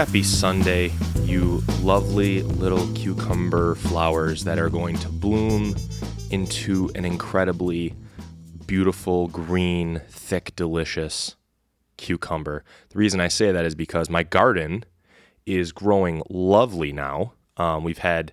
[0.00, 0.90] Happy Sunday,
[1.24, 5.76] you lovely little cucumber flowers that are going to bloom
[6.30, 7.94] into an incredibly
[8.64, 11.36] beautiful, green, thick, delicious
[11.98, 12.64] cucumber.
[12.88, 14.86] The reason I say that is because my garden
[15.44, 17.34] is growing lovely now.
[17.58, 18.32] Um, we've had,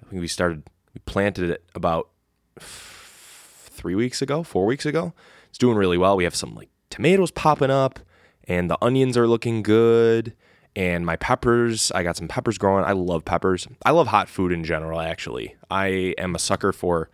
[0.00, 0.62] I think we started,
[0.94, 2.10] we planted it about
[2.56, 5.14] f- three weeks ago, four weeks ago.
[5.48, 6.16] It's doing really well.
[6.16, 7.98] We have some like tomatoes popping up,
[8.44, 10.36] and the onions are looking good.
[10.74, 12.84] And my peppers, I got some peppers growing.
[12.84, 13.68] I love peppers.
[13.84, 15.54] I love hot food in general, actually.
[15.70, 17.10] I am a sucker for,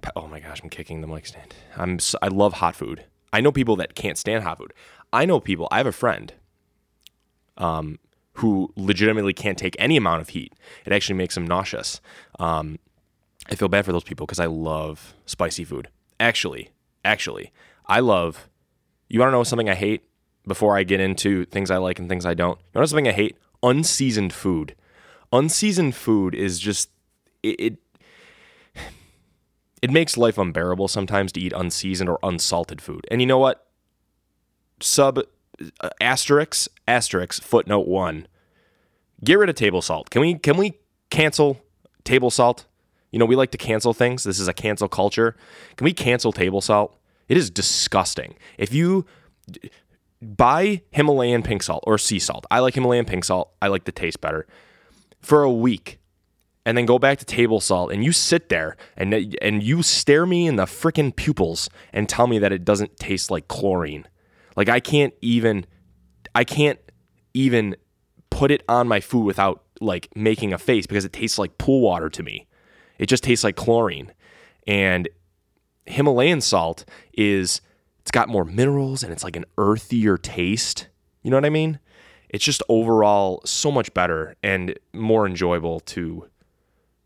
[0.00, 1.54] pe- oh my gosh, I'm kicking the mic stand.
[1.76, 3.04] I'm, s- I love hot food.
[3.30, 4.72] I know people that can't stand hot food.
[5.12, 6.32] I know people, I have a friend
[7.58, 7.98] um,
[8.34, 10.54] who legitimately can't take any amount of heat.
[10.86, 12.00] It actually makes them nauseous.
[12.38, 12.78] Um,
[13.50, 15.88] I feel bad for those people because I love spicy food.
[16.20, 16.70] Actually,
[17.04, 17.52] actually,
[17.86, 18.48] I love.
[19.08, 20.04] You want to know something I hate?
[20.48, 23.12] Before I get into things I like and things I don't, you know something I
[23.12, 23.36] hate?
[23.62, 24.74] Unseasoned food.
[25.32, 26.90] Unseasoned food is just
[27.42, 27.60] it.
[27.60, 27.76] it
[29.82, 33.06] it makes life unbearable sometimes to eat unseasoned or unsalted food.
[33.10, 33.66] And you know what?
[34.80, 35.20] Sub
[35.80, 38.26] uh, asterisk asterisk footnote one.
[39.24, 40.10] Get rid of table salt.
[40.10, 40.78] Can we can we
[41.10, 41.60] cancel
[42.04, 42.66] table salt?
[43.10, 44.24] You know, we like to cancel things.
[44.24, 45.34] This is a cancel culture.
[45.76, 46.96] Can we cancel table salt?
[47.28, 48.34] It is disgusting.
[48.56, 49.06] If you
[50.20, 53.52] buy Himalayan pink salt or sea salt, I like Himalayan pink salt.
[53.62, 54.46] I like the taste better.
[55.20, 55.98] For a week,
[56.64, 60.26] and then go back to table salt, and you sit there and and you stare
[60.26, 64.06] me in the freaking pupils and tell me that it doesn't taste like chlorine.
[64.54, 65.64] Like I can't even,
[66.34, 66.78] I can't
[67.32, 67.74] even
[68.30, 71.80] put it on my food without like making a face because it tastes like pool
[71.80, 72.46] water to me.
[72.98, 74.12] It just tastes like chlorine.
[74.66, 75.08] And
[75.86, 77.60] Himalayan salt is
[78.08, 80.88] it's got more minerals and it's like an earthier taste.
[81.22, 81.78] You know what I mean?
[82.30, 86.26] It's just overall so much better and more enjoyable to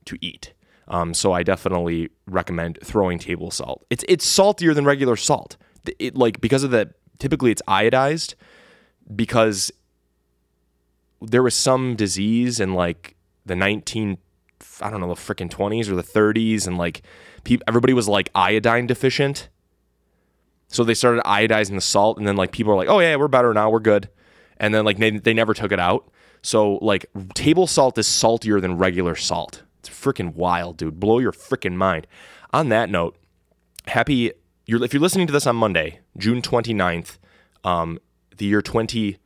[0.04, 0.52] to eat.
[0.86, 3.84] Um, so I definitely recommend throwing table salt.
[3.90, 5.56] It's it's saltier than regular salt.
[5.98, 8.36] It like because of the typically it's iodized
[9.12, 9.72] because
[11.20, 14.18] there was some disease in like the 19
[14.80, 17.02] I don't know the freaking 20s or the 30s and like
[17.42, 19.48] people everybody was like iodine deficient.
[20.72, 23.28] So they started iodizing the salt and then like people are like, "Oh yeah, we're
[23.28, 23.70] better now.
[23.70, 24.08] We're good."
[24.56, 26.10] And then like they, they never took it out.
[26.42, 29.62] So like table salt is saltier than regular salt.
[29.78, 30.98] It's freaking wild, dude.
[30.98, 32.06] Blow your freaking mind.
[32.52, 33.16] On that note,
[33.86, 34.32] happy
[34.66, 37.18] you're if you're listening to this on Monday, June 29th,
[37.64, 37.98] um,
[38.36, 39.18] the year 20,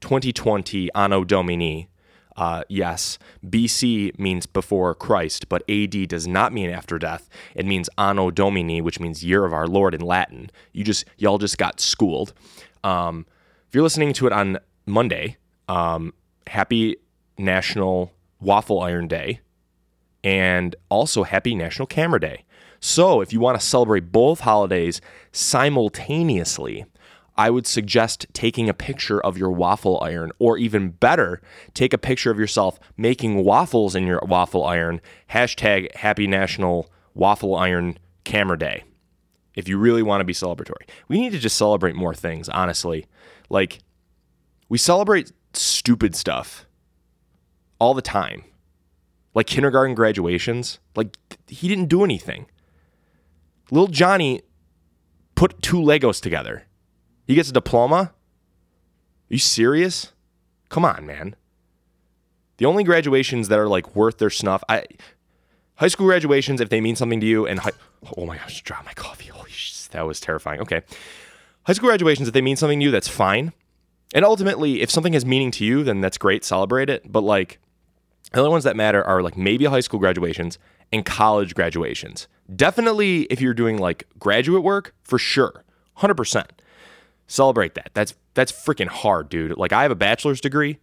[0.00, 1.88] 2020 Anno Domini.
[2.36, 7.28] Uh, yes, BC means before Christ, but AD does not mean after death.
[7.54, 10.50] It means Anno Domini, which means year of our Lord in Latin.
[10.72, 12.32] You just y'all just got schooled.
[12.82, 13.26] Um,
[13.68, 15.36] if you're listening to it on Monday,
[15.68, 16.12] um,
[16.46, 16.96] happy
[17.38, 19.40] National Waffle Iron Day,
[20.22, 22.44] and also happy National Camera Day.
[22.80, 25.00] So, if you want to celebrate both holidays
[25.32, 26.84] simultaneously,
[27.36, 31.40] I would suggest taking a picture of your waffle iron, or even better,
[31.74, 35.00] take a picture of yourself making waffles in your waffle iron.
[35.30, 38.84] Hashtag Happy National Waffle Iron Camera Day.
[39.54, 43.06] If you really want to be celebratory, we need to just celebrate more things, honestly.
[43.48, 43.80] Like,
[44.68, 46.66] we celebrate stupid stuff
[47.78, 48.44] all the time
[49.34, 50.78] like kindergarten graduations.
[50.94, 51.16] Like
[51.48, 52.46] he didn't do anything.
[53.70, 54.42] Little Johnny
[55.34, 56.64] put two Legos together.
[57.26, 57.96] He gets a diploma.
[57.96, 58.12] Are
[59.28, 60.12] you serious?
[60.68, 61.36] Come on, man.
[62.58, 64.84] The only graduations that are like worth their snuff, I
[65.76, 67.60] high school graduations if they mean something to you and
[68.16, 69.26] oh my gosh, dropped my coffee.
[69.28, 70.60] Holy sh- that was terrifying.
[70.60, 70.82] Okay.
[71.64, 73.52] High school graduations if they mean something to you, that's fine.
[74.14, 77.10] And ultimately, if something has meaning to you, then that's great, celebrate it.
[77.10, 77.58] But like
[78.32, 80.58] the only ones that matter are like maybe high school graduations
[80.92, 82.28] and college graduations.
[82.54, 85.64] Definitely if you're doing like graduate work, for sure.
[85.98, 86.46] 100%.
[87.26, 87.90] Celebrate that.
[87.94, 89.56] That's that's freaking hard, dude.
[89.56, 90.78] Like I have a bachelor's degree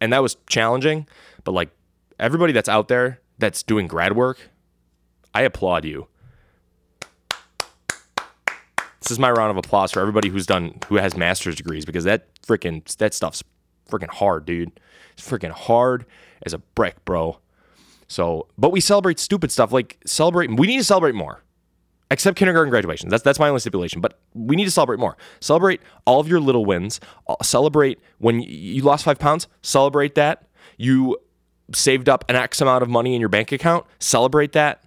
[0.00, 1.06] and that was challenging,
[1.44, 1.70] but like
[2.18, 4.50] everybody that's out there that's doing grad work,
[5.34, 6.08] I applaud you.
[9.00, 12.04] This is my round of applause for everybody who's done who has master's degrees because
[12.04, 13.42] that freaking that stuff's
[13.88, 14.80] freaking hard, dude.
[15.12, 16.06] It's freaking hard
[16.42, 17.38] as a brick, bro.
[18.08, 20.50] So, but we celebrate stupid stuff like celebrate.
[20.50, 21.42] We need to celebrate more,
[22.10, 23.10] except kindergarten graduations.
[23.10, 24.00] That's that's my only stipulation.
[24.00, 25.16] But we need to celebrate more.
[25.40, 27.00] Celebrate all of your little wins.
[27.28, 29.48] Uh, Celebrate when you lost five pounds.
[29.62, 31.16] Celebrate that you
[31.74, 33.86] saved up an X amount of money in your bank account.
[33.98, 34.84] Celebrate that.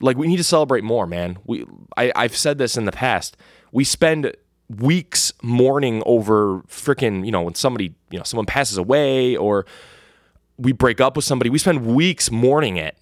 [0.00, 1.38] Like we need to celebrate more, man.
[1.44, 1.66] We
[1.96, 3.36] I, I've said this in the past.
[3.72, 4.34] We spend
[4.68, 9.66] weeks mourning over freaking, you know, when somebody, you know, someone passes away or
[10.58, 12.96] we break up with somebody, we spend weeks mourning it.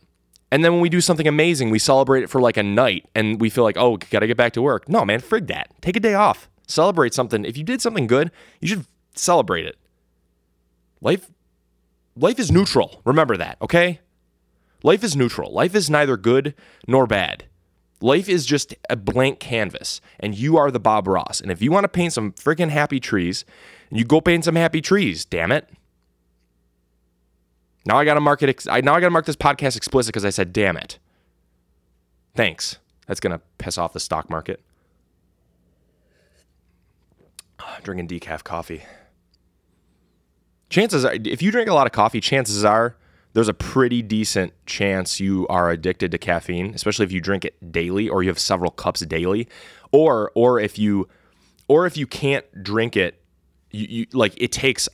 [0.50, 3.40] And then when we do something amazing, we celebrate it for like a night and
[3.40, 4.88] we feel like, oh, gotta get back to work.
[4.88, 5.70] No, man, frig that.
[5.82, 6.48] Take a day off.
[6.66, 7.44] Celebrate something.
[7.44, 8.30] If you did something good,
[8.60, 9.76] you should celebrate it.
[11.00, 11.30] Life
[12.16, 13.00] life is neutral.
[13.04, 14.00] Remember that, okay?
[14.82, 15.52] Life is neutral.
[15.52, 16.54] Life is neither good
[16.86, 17.44] nor bad.
[18.00, 21.40] Life is just a blank canvas, and you are the Bob Ross.
[21.40, 23.44] And if you want to paint some freaking happy trees,
[23.90, 25.24] you go paint some happy trees.
[25.24, 25.68] Damn it!
[27.86, 28.66] Now I gotta mark it.
[28.68, 30.98] I now I gotta mark this podcast explicit because I said damn it.
[32.34, 32.78] Thanks.
[33.06, 34.60] That's gonna piss off the stock market.
[37.82, 38.82] Drinking decaf coffee.
[40.70, 42.96] Chances are, if you drink a lot of coffee, chances are
[43.32, 47.72] there's a pretty decent chance you are addicted to caffeine, especially if you drink it
[47.72, 49.48] daily or you have several cups daily,
[49.92, 51.08] or or if you
[51.68, 53.22] or if you can't drink it,
[53.70, 54.88] you, you like it takes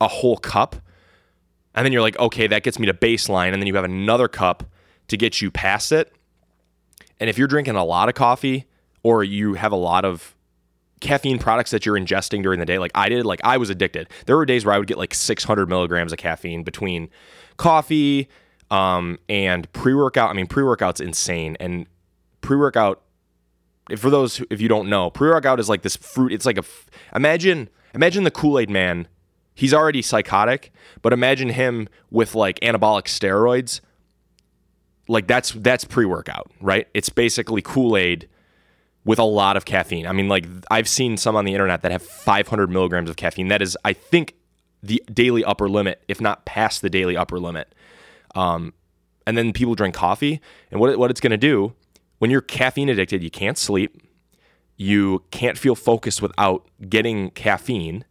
[0.00, 0.76] a whole cup,
[1.78, 4.26] and then you're like, okay, that gets me to baseline, and then you have another
[4.26, 4.64] cup
[5.06, 6.12] to get you past it.
[7.20, 8.66] And if you're drinking a lot of coffee
[9.04, 10.34] or you have a lot of
[11.00, 14.08] caffeine products that you're ingesting during the day, like I did, like I was addicted.
[14.26, 17.10] There were days where I would get like 600 milligrams of caffeine between
[17.58, 18.28] coffee
[18.72, 20.30] um, and pre workout.
[20.30, 21.56] I mean, pre workout's insane.
[21.60, 21.86] And
[22.40, 23.02] pre workout,
[23.96, 26.32] for those if you don't know, pre workout is like this fruit.
[26.32, 26.64] It's like a
[27.14, 29.06] imagine imagine the Kool Aid Man.
[29.58, 30.72] He's already psychotic,
[31.02, 33.80] but imagine him with like anabolic steroids.
[35.08, 36.86] Like that's that's pre workout, right?
[36.94, 38.28] It's basically Kool Aid
[39.04, 40.06] with a lot of caffeine.
[40.06, 43.48] I mean, like I've seen some on the internet that have 500 milligrams of caffeine.
[43.48, 44.36] That is, I think,
[44.80, 47.74] the daily upper limit, if not past the daily upper limit.
[48.36, 48.74] Um,
[49.26, 50.40] and then people drink coffee,
[50.70, 51.74] and what what it's going to do
[52.18, 54.00] when you're caffeine addicted, you can't sleep,
[54.76, 58.04] you can't feel focused without getting caffeine,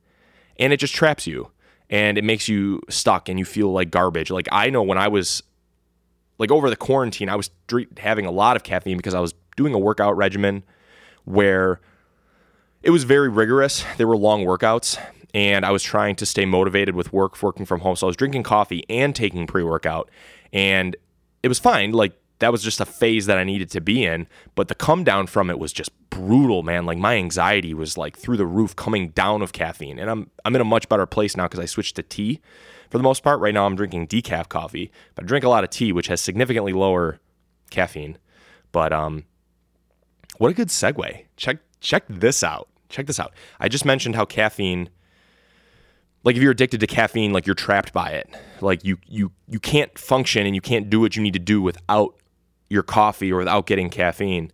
[0.59, 1.51] and it just traps you,
[1.89, 4.31] and it makes you stuck, and you feel like garbage.
[4.31, 5.43] Like I know when I was
[6.37, 7.49] like over the quarantine, I was
[7.97, 10.63] having a lot of caffeine because I was doing a workout regimen
[11.25, 11.79] where
[12.83, 13.83] it was very rigorous.
[13.97, 14.99] They were long workouts,
[15.33, 17.95] and I was trying to stay motivated with work, working from home.
[17.95, 20.09] So I was drinking coffee and taking pre workout,
[20.53, 20.95] and
[21.43, 21.91] it was fine.
[21.91, 24.27] Like that was just a phase that I needed to be in.
[24.55, 26.85] But the come down from it was just brutal, man.
[26.85, 29.99] Like my anxiety was like through the roof coming down of caffeine.
[29.99, 32.41] And I'm I'm in a much better place now because I switched to tea
[32.89, 33.39] for the most part.
[33.39, 36.21] Right now I'm drinking decaf coffee, but I drink a lot of tea, which has
[36.21, 37.19] significantly lower
[37.69, 38.17] caffeine.
[38.71, 39.25] But um
[40.37, 41.25] what a good segue.
[41.37, 42.69] Check check this out.
[42.89, 43.33] Check this out.
[43.59, 44.89] I just mentioned how caffeine
[46.23, 48.29] like if you're addicted to caffeine, like you're trapped by it.
[48.61, 51.61] Like you you you can't function and you can't do what you need to do
[51.61, 52.15] without
[52.69, 54.51] your coffee or without getting caffeine.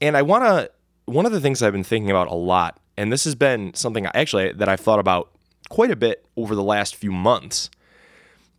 [0.00, 0.70] And I want to
[1.06, 4.06] one of the things I've been thinking about a lot, and this has been something
[4.06, 5.32] actually that I've thought about
[5.68, 7.70] quite a bit over the last few months,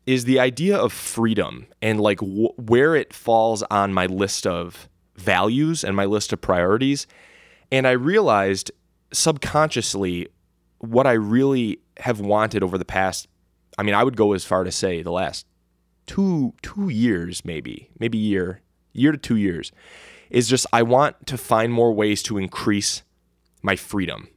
[0.05, 4.89] is the idea of freedom and like wh- where it falls on my list of
[5.15, 7.07] values and my list of priorities.
[7.71, 8.71] And I realized
[9.13, 10.27] subconsciously
[10.79, 13.27] what I really have wanted over the past,
[13.77, 15.45] I mean, I would go as far to say the last
[16.07, 18.61] two two years, maybe, maybe year,
[18.93, 19.71] year to two years,
[20.29, 23.03] is just I want to find more ways to increase
[23.61, 24.29] my freedom.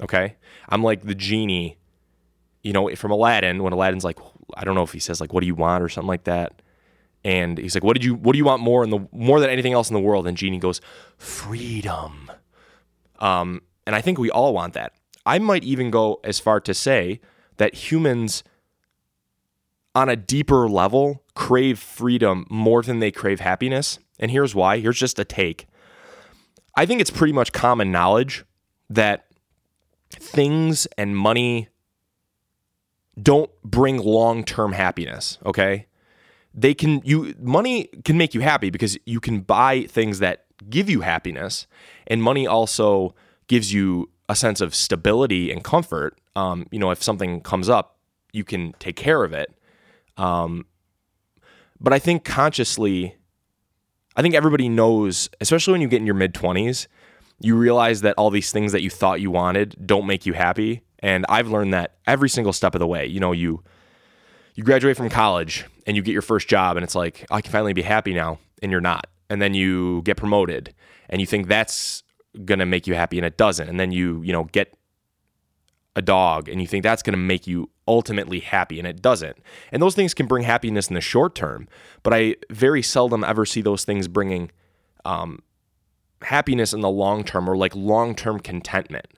[0.00, 0.36] Okay?
[0.68, 1.78] I'm like the genie,
[2.62, 4.18] you know, from Aladdin, when Aladdin's like,
[4.56, 6.62] I don't know if he says like, what do you want or something like that
[7.24, 8.14] and he's like, "What did you?
[8.14, 10.36] What do you want more in the more than anything else in the world?" And
[10.36, 10.80] Genie goes,
[11.18, 12.30] "Freedom."
[13.18, 14.94] Um, and I think we all want that.
[15.26, 17.20] I might even go as far to say
[17.58, 18.42] that humans,
[19.94, 23.98] on a deeper level, crave freedom more than they crave happiness.
[24.18, 24.78] And here's why.
[24.78, 25.66] Here's just a take.
[26.76, 28.44] I think it's pretty much common knowledge
[28.90, 29.26] that
[30.10, 31.68] things and money
[33.20, 35.38] don't bring long term happiness.
[35.44, 35.86] Okay
[36.54, 40.90] they can you money can make you happy because you can buy things that give
[40.90, 41.66] you happiness
[42.06, 43.14] and money also
[43.46, 47.98] gives you a sense of stability and comfort um, you know if something comes up
[48.32, 49.54] you can take care of it
[50.16, 50.66] um,
[51.80, 53.16] but i think consciously
[54.16, 56.86] i think everybody knows especially when you get in your mid 20s
[57.42, 60.82] you realize that all these things that you thought you wanted don't make you happy
[60.98, 63.62] and i've learned that every single step of the way you know you
[64.54, 67.40] you graduate from college and you get your first job and it's like oh, I
[67.40, 69.06] can finally be happy now and you're not.
[69.28, 70.74] And then you get promoted
[71.08, 72.02] and you think that's
[72.44, 73.68] going to make you happy and it doesn't.
[73.68, 74.76] And then you, you know, get
[75.96, 79.36] a dog and you think that's going to make you ultimately happy and it doesn't.
[79.72, 81.68] And those things can bring happiness in the short term,
[82.04, 84.52] but I very seldom ever see those things bringing
[85.04, 85.40] um,
[86.22, 89.08] happiness in the long term or like long term contentment.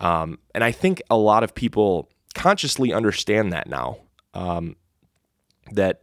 [0.00, 3.98] Um, and I think a lot of people consciously understand that now.
[4.32, 4.76] Um,
[5.72, 6.02] that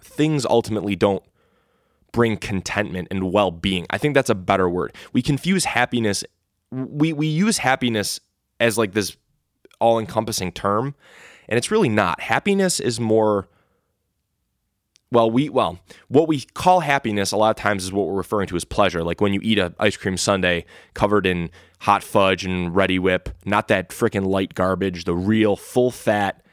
[0.00, 1.24] things ultimately don't
[2.12, 3.86] bring contentment and well-being.
[3.90, 4.94] I think that's a better word.
[5.12, 6.22] We confuse happiness
[6.70, 8.20] we we use happiness
[8.58, 9.16] as like this
[9.80, 10.94] all-encompassing term,
[11.48, 12.20] and it's really not.
[12.20, 13.48] Happiness is more
[15.12, 18.46] well, we well, what we call happiness a lot of times is what we're referring
[18.48, 19.02] to as pleasure.
[19.02, 23.68] Like when you eat a ice cream sundae covered in hot fudge and Reddi-wip not
[23.68, 26.44] that freaking light garbage, the real full fat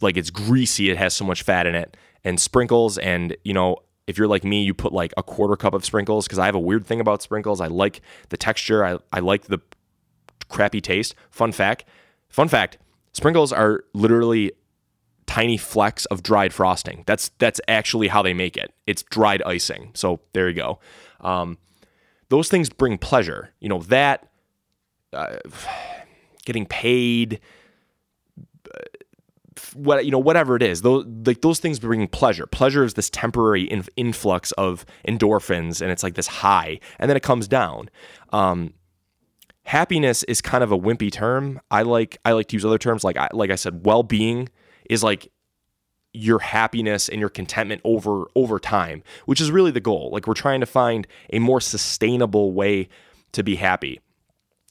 [0.00, 3.78] like it's greasy, it has so much fat in it and sprinkles and you know,
[4.06, 6.54] if you're like me, you put like a quarter cup of sprinkles because I have
[6.54, 7.62] a weird thing about sprinkles.
[7.62, 9.60] I like the texture, I, I like the
[10.50, 11.14] crappy taste.
[11.30, 11.86] Fun fact,
[12.34, 12.78] fun fact,
[13.12, 14.52] sprinkles are literally
[15.26, 17.04] tiny flecks of dried frosting.
[17.06, 18.74] That's that's actually how they make it.
[18.86, 19.90] It's dried icing.
[19.94, 20.80] So there you go.
[21.20, 21.58] Um,
[22.30, 23.50] those things bring pleasure.
[23.60, 24.28] You know that
[25.12, 25.36] uh,
[26.44, 27.40] getting paid,
[29.74, 33.10] what you know whatever it is those like those things bring pleasure pleasure is this
[33.10, 37.88] temporary in, influx of endorphins and it's like this high and then it comes down
[38.32, 38.72] um,
[39.64, 41.60] happiness is kind of a wimpy term.
[41.70, 43.04] I like i like to use other terms.
[43.04, 44.48] Like I, like i said well-being
[44.88, 45.30] is like
[46.12, 50.10] your happiness and your contentment over over time which is really the goal.
[50.12, 52.88] Like we're trying to find a more sustainable way
[53.32, 54.00] to be happy.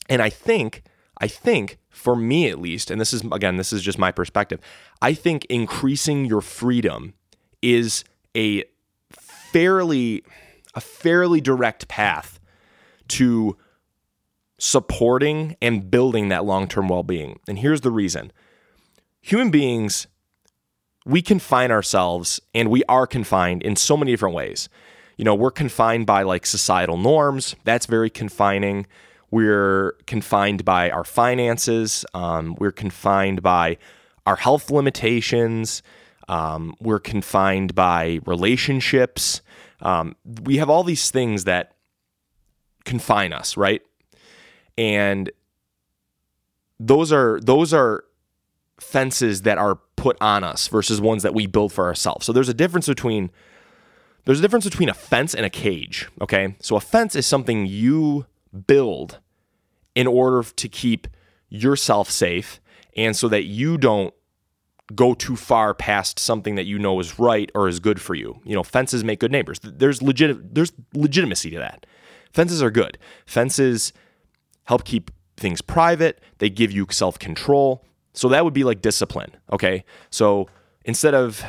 [0.10, 0.84] And i think
[1.20, 4.60] i think for me at least, and this is again, this is just my perspective,
[5.02, 7.14] I think increasing your freedom
[7.62, 8.04] is
[8.36, 8.64] a
[9.12, 10.24] fairly
[10.74, 12.40] a fairly direct path
[13.10, 13.56] to
[14.64, 17.38] supporting and building that long-term well-being.
[17.50, 18.32] And here's the reason.
[19.20, 20.08] Human beings
[21.06, 24.70] we confine ourselves and we are confined in so many different ways.
[25.18, 27.58] You know, we're confined by like societal norms.
[27.66, 28.88] That's very confining.
[29.32, 32.06] We're confined by our finances.
[32.14, 33.78] Um, we're confined by
[34.26, 35.84] our health limitations.
[36.30, 39.42] Um, we're confined by relationships.
[39.82, 40.16] Um,
[40.46, 41.74] we have all these things that
[42.86, 43.82] confine us, right?
[44.78, 45.32] And
[46.80, 48.04] those are those are
[48.80, 52.26] fences that are put on us versus ones that we build for ourselves.
[52.26, 53.32] So there's a difference between
[54.26, 56.56] there's a difference between a fence and a cage, okay?
[56.60, 58.26] So a fence is something you
[58.68, 59.20] build
[59.96, 61.08] in order to keep
[61.50, 62.60] yourself safe
[62.96, 64.14] and so that you don't
[64.96, 68.40] go too far past something that you know is right or is good for you.
[68.44, 69.60] You know, fences make good neighbors.
[69.64, 71.86] There's legit there's legitimacy to that.
[72.32, 72.98] Fences are good.
[73.26, 73.94] Fences
[74.66, 76.22] help keep things private.
[76.38, 77.86] They give you self-control.
[78.14, 79.84] So that would be like discipline, okay?
[80.10, 80.48] So
[80.86, 81.44] instead of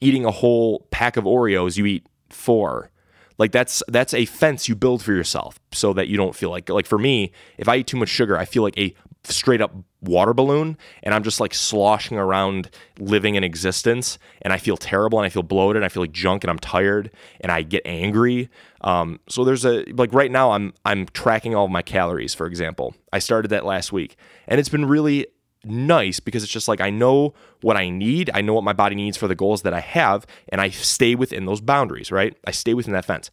[0.00, 2.90] eating a whole pack of Oreos, you eat 4
[3.38, 6.68] like that's that's a fence you build for yourself so that you don't feel like
[6.68, 8.94] like for me, if I eat too much sugar, I feel like a
[9.24, 14.58] straight up water balloon and I'm just like sloshing around living in existence and I
[14.58, 17.50] feel terrible and I feel bloated and I feel like junk and I'm tired and
[17.50, 18.50] I get angry.
[18.82, 22.46] Um, so there's a like right now I'm I'm tracking all of my calories, for
[22.46, 22.94] example.
[23.12, 24.16] I started that last week
[24.46, 25.26] and it's been really
[25.64, 28.94] nice because it's just like I know what I need, I know what my body
[28.94, 32.36] needs for the goals that I have, and I stay within those boundaries, right?
[32.46, 33.30] I stay within that fence.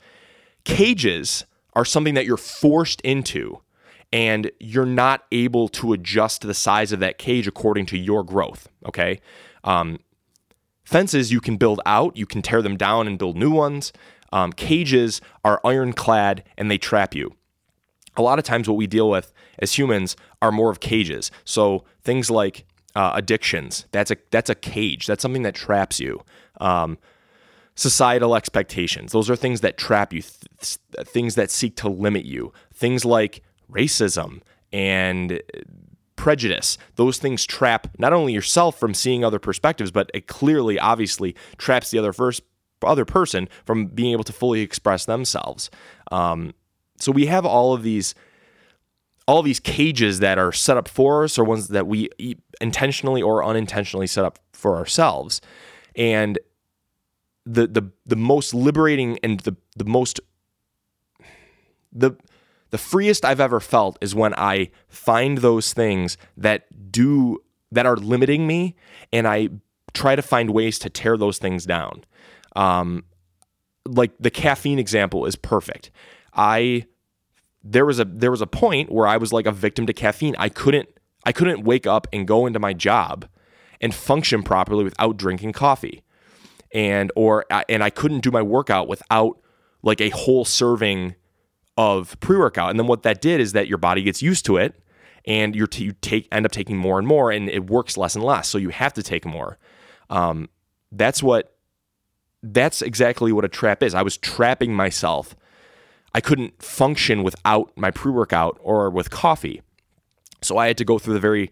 [0.64, 3.62] Cages are something that you're forced into
[4.14, 8.68] and you're not able to adjust the size of that cage according to your growth,
[8.86, 9.22] okay?
[9.64, 10.00] Um,
[10.84, 13.94] fences you can build out, you can tear them down and build new ones.
[14.34, 17.36] Um, cages are ironclad and they trap you
[18.18, 21.32] a lot of times what we deal with as humans are more of cages.
[21.46, 22.66] So things like
[22.96, 25.08] uh, addictions, that's a that's a cage.
[25.08, 26.22] That's something that traps you.
[26.60, 26.98] Um,
[27.76, 30.22] societal expectations, those are things that trap you.
[30.22, 30.78] Th-
[31.08, 32.52] things that seek to limit you.
[32.74, 33.42] Things like
[33.72, 35.42] racism and
[36.16, 36.78] prejudice.
[36.96, 41.92] Those things trap not only yourself from seeing other perspectives, but it clearly, obviously, traps
[41.92, 42.44] the other first
[42.84, 45.70] other person from being able to fully express themselves.
[46.12, 46.54] Um,
[46.98, 48.16] so we have all of these
[49.28, 52.10] all these cages that are set up for us or ones that we
[52.60, 55.42] intentionally or unintentionally set up for ourselves.
[55.96, 56.40] And
[57.46, 60.20] the the the most liberating and the the most
[61.92, 62.12] the
[62.72, 67.40] the freest I've ever felt is when I find those things that do
[67.72, 68.76] that are limiting me
[69.14, 69.50] and I
[69.94, 72.06] try to find ways to tear those things down.
[72.56, 73.04] Um,
[73.86, 75.92] like the caffeine example is perfect.
[76.34, 76.86] I
[77.64, 80.36] there was a there was a point where I was like a victim to caffeine.
[80.38, 80.90] I couldn't
[81.26, 83.28] I couldn't wake up and go into my job
[83.80, 86.04] and function properly without drinking coffee.
[86.74, 89.40] And or and I couldn't do my workout without
[89.84, 91.16] like a whole serving
[91.82, 92.70] of pre workout.
[92.70, 94.80] And then what that did is that your body gets used to it
[95.26, 98.14] and you're t- you take end up taking more and more and it works less
[98.16, 98.48] and less.
[98.48, 99.58] So you have to take more.
[100.12, 100.50] Um,
[100.92, 101.56] that's what
[102.44, 103.96] that's exactly what a trap is.
[103.96, 105.36] I was trapping myself.
[106.14, 109.62] I couldn't function without my pre-workout or with coffee.
[110.42, 111.52] So I had to go through the very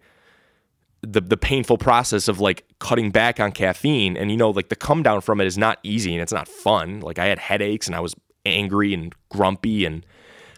[1.01, 4.75] the the painful process of like cutting back on caffeine and you know like the
[4.75, 6.99] come down from it is not easy and it's not fun.
[6.99, 8.13] Like I had headaches and I was
[8.45, 10.05] angry and grumpy and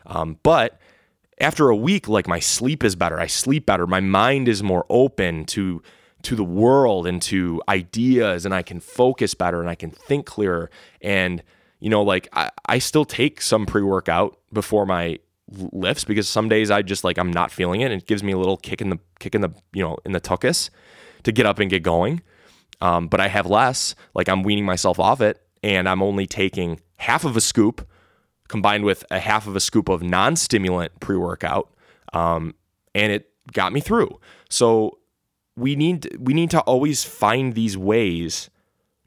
[0.05, 0.79] um, but
[1.41, 3.19] after a week like my sleep is better.
[3.19, 3.87] I sleep better.
[3.87, 5.81] My mind is more open to
[6.23, 10.27] to the world and to ideas and I can focus better and I can think
[10.27, 10.69] clearer.
[11.01, 11.41] And,
[11.79, 15.17] you know, like I, I still take some pre workout before my
[15.49, 17.91] lifts because some days I just like I'm not feeling it.
[17.91, 20.11] And it gives me a little kick in the kick in the you know in
[20.11, 20.69] the tuckus
[21.23, 22.21] to get up and get going.
[22.81, 23.95] Um, but I have less.
[24.13, 27.87] Like I'm weaning myself off it, and I'm only taking half of a scoop
[28.51, 31.73] combined with a half of a scoop of non-stimulant pre-workout,
[32.13, 32.53] um,
[32.93, 34.19] and it got me through.
[34.49, 34.99] So
[35.55, 38.49] we need we need to always find these ways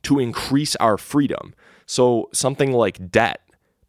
[0.02, 1.54] to increase our freedom.
[1.86, 3.40] So something like debt,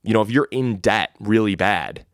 [0.04, 2.06] you know, if you're in debt really bad,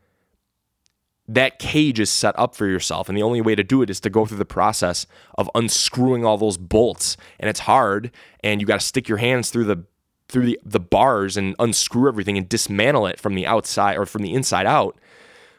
[1.27, 3.99] that cage is set up for yourself and the only way to do it is
[4.01, 5.07] to go through the process
[5.37, 8.11] of unscrewing all those bolts and it's hard
[8.43, 9.85] and you got to stick your hands through the
[10.31, 14.21] through the, the bars and unscrew everything and dismantle it from the outside or from
[14.21, 14.97] the inside out.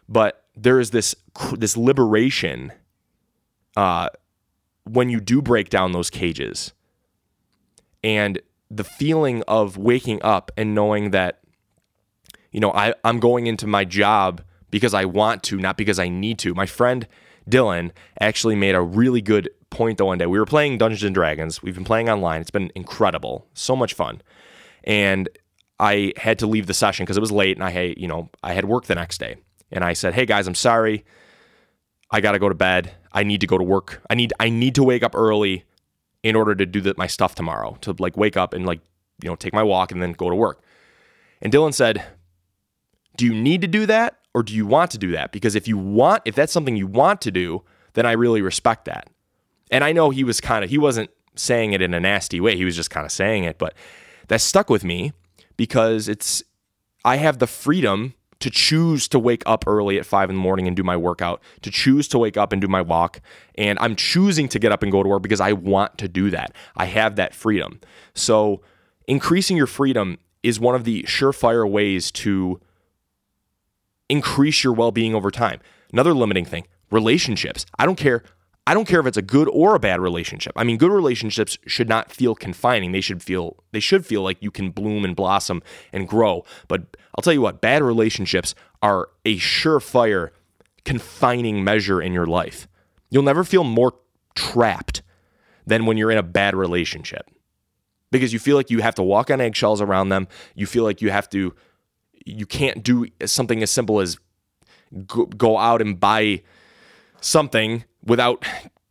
[0.08, 1.14] But there is this
[1.56, 2.72] this liberation
[3.76, 4.08] uh,
[4.84, 6.72] when you do break down those cages.
[8.02, 11.40] And the feeling of waking up and knowing that
[12.50, 16.08] you know I, i'm going into my job because i want to not because i
[16.08, 16.54] need to.
[16.54, 17.06] My friend
[17.48, 20.26] dylan actually made a really good point the one day.
[20.26, 21.62] We were playing dungeons and dragons.
[21.62, 22.40] We've been playing online.
[22.40, 23.46] It's been incredible.
[23.52, 24.22] So much fun
[24.84, 25.28] and
[25.78, 28.28] i had to leave the session because it was late and i had you know
[28.42, 29.36] i had work the next day
[29.70, 31.04] and i said hey guys i'm sorry
[32.10, 34.02] i gotta go to bed I need to go to work.
[34.08, 35.64] I need I need to wake up early
[36.22, 37.76] in order to do the, my stuff tomorrow.
[37.82, 38.80] To like wake up and like
[39.22, 40.62] you know take my walk and then go to work.
[41.40, 42.02] And Dylan said,
[43.16, 45.32] "Do you need to do that or do you want to do that?
[45.32, 48.86] Because if you want, if that's something you want to do, then I really respect
[48.86, 49.08] that."
[49.70, 52.56] And I know he was kind of he wasn't saying it in a nasty way.
[52.56, 53.74] He was just kind of saying it, but
[54.28, 55.12] that stuck with me
[55.56, 56.42] because it's
[57.04, 60.66] I have the freedom to choose to wake up early at five in the morning
[60.66, 63.20] and do my workout, to choose to wake up and do my walk.
[63.54, 66.28] And I'm choosing to get up and go to work because I want to do
[66.30, 66.52] that.
[66.76, 67.80] I have that freedom.
[68.14, 68.60] So,
[69.06, 72.60] increasing your freedom is one of the surefire ways to
[74.08, 75.60] increase your well being over time.
[75.92, 77.64] Another limiting thing relationships.
[77.78, 78.22] I don't care
[78.66, 80.52] I don't care if it's a good or a bad relationship.
[80.54, 82.92] I mean, good relationships should not feel confining.
[82.92, 86.44] They should feel they should feel like you can bloom and blossom and grow.
[86.68, 90.30] But I'll tell you what, bad relationships are a surefire
[90.84, 92.68] confining measure in your life.
[93.10, 93.94] You'll never feel more
[94.34, 95.02] trapped
[95.66, 97.28] than when you're in a bad relationship.
[98.10, 100.28] Because you feel like you have to walk on eggshells around them.
[100.54, 101.54] You feel like you have to
[102.24, 104.18] you can't do something as simple as
[105.06, 106.42] go, go out and buy
[107.22, 108.44] something without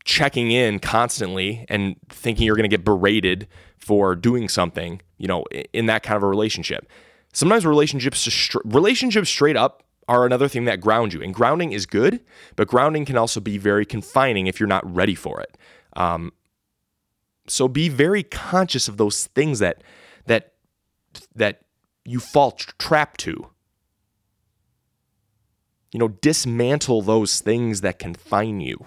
[0.03, 5.43] checking in constantly and thinking you're going to get berated for doing something, you know,
[5.73, 6.87] in that kind of a relationship.
[7.33, 11.21] Sometimes relationships relationships straight up are another thing that ground you.
[11.21, 12.19] And grounding is good,
[12.55, 15.57] but grounding can also be very confining if you're not ready for it.
[15.95, 16.33] Um,
[17.47, 19.83] so be very conscious of those things that
[20.25, 20.53] that
[21.35, 21.61] that
[22.05, 23.50] you fall trapped to.
[25.91, 28.85] You know, dismantle those things that confine you.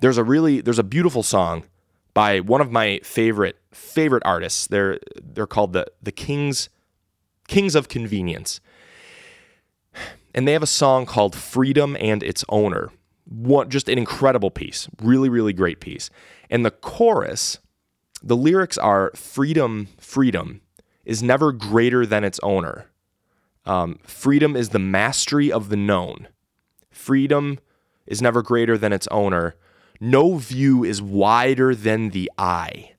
[0.00, 1.64] There's a really there's a beautiful song
[2.14, 4.66] by one of my favorite favorite artists.
[4.66, 6.68] They're they're called the the Kings
[7.48, 8.60] Kings of Convenience.
[10.34, 12.90] And they have a song called Freedom and Its Owner.
[13.24, 14.88] What just an incredible piece.
[15.02, 16.10] Really really great piece.
[16.48, 17.58] And the chorus,
[18.22, 20.62] the lyrics are freedom freedom
[21.04, 22.89] is never greater than its owner.
[23.64, 26.28] Um, freedom is the mastery of the known.
[26.90, 27.58] Freedom
[28.06, 29.54] is never greater than its owner.
[30.00, 32.92] No view is wider than the eye.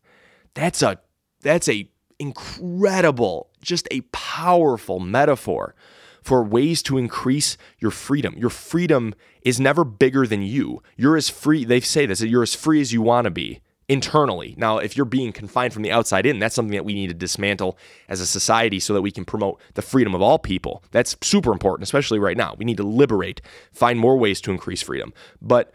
[0.53, 0.99] That's a
[1.41, 5.73] that's a incredible, just a powerful metaphor
[6.21, 8.35] for ways to increase your freedom.
[8.37, 10.83] Your freedom is never bigger than you.
[10.95, 14.55] You're as free, they say this, you're as free as you want to be internally.
[14.57, 17.13] Now, if you're being confined from the outside in, that's something that we need to
[17.13, 17.77] dismantle
[18.07, 20.81] as a society so that we can promote the freedom of all people.
[20.91, 22.55] That's super important, especially right now.
[22.57, 23.41] We need to liberate,
[23.73, 25.13] find more ways to increase freedom.
[25.41, 25.73] But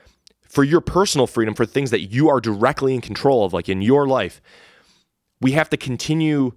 [0.49, 3.83] for your personal freedom, for things that you are directly in control of, like in
[3.83, 4.41] your life,
[5.39, 6.53] we have to continue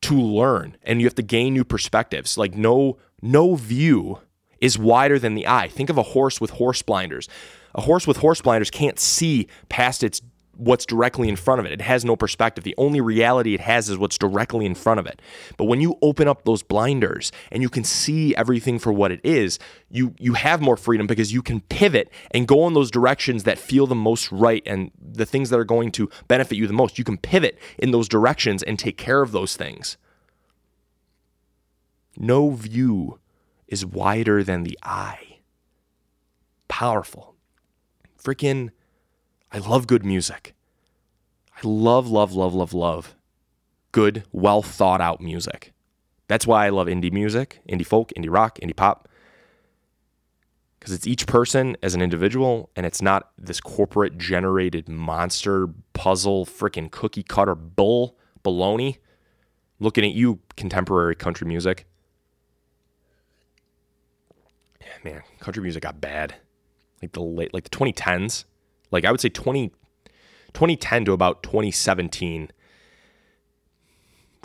[0.00, 2.36] to learn and you have to gain new perspectives.
[2.36, 4.18] Like no No view
[4.60, 5.68] is wider than the eye.
[5.68, 7.28] Think of a horse with horse blinders.
[7.76, 10.20] A horse with horse blinders can't see past its
[10.56, 11.72] what's directly in front of it.
[11.72, 12.64] It has no perspective.
[12.64, 15.20] The only reality it has is what's directly in front of it.
[15.56, 19.20] But when you open up those blinders and you can see everything for what it
[19.22, 19.58] is,
[19.90, 23.58] you you have more freedom because you can pivot and go in those directions that
[23.58, 26.98] feel the most right and the things that are going to benefit you the most.
[26.98, 29.96] You can pivot in those directions and take care of those things.
[32.16, 33.18] No view
[33.68, 35.40] is wider than the eye.
[36.68, 37.34] Powerful.
[38.22, 38.70] Freaking
[39.52, 40.54] I love good music.
[41.56, 43.14] I love, love, love, love, love
[43.96, 45.72] good, well thought out music.
[46.28, 49.08] That's why I love indie music, indie folk, indie rock, indie pop.
[50.78, 56.44] Because it's each person as an individual and it's not this corporate generated monster puzzle,
[56.44, 58.98] freaking cookie cutter bull baloney.
[59.80, 61.86] Looking at you, contemporary country music.
[65.04, 66.34] Man, country music got bad.
[67.00, 68.44] Like the late, like the 2010s
[68.90, 69.68] like I would say 20,
[70.52, 72.50] 2010 to about 2017,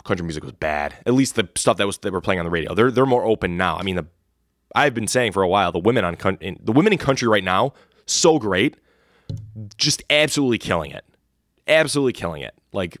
[0.04, 0.94] country music was bad.
[1.06, 2.74] At least the stuff that was that were playing on the radio.
[2.74, 3.76] They're they're more open now.
[3.76, 4.06] I mean, the
[4.74, 7.74] I've been saying for a while the women on the women in country right now
[8.06, 8.76] so great,
[9.76, 11.04] just absolutely killing it,
[11.66, 12.54] absolutely killing it.
[12.72, 12.98] Like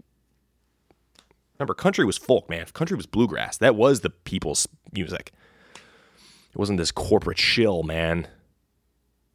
[1.58, 2.66] remember, country was folk, man.
[2.72, 3.56] Country was bluegrass.
[3.58, 5.32] That was the people's music.
[5.74, 8.28] It wasn't this corporate shill, man.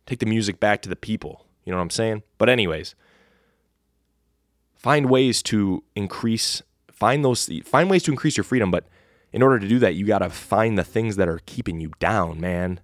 [0.05, 1.46] Take the music back to the people.
[1.67, 2.23] You know what I'm saying?
[2.38, 2.95] But anyways,
[4.73, 6.62] find ways to increase
[6.93, 8.88] find those find ways to increase your freedom, but
[9.34, 11.91] in order to do that, you got to find the things that are keeping you
[11.99, 12.80] down, man.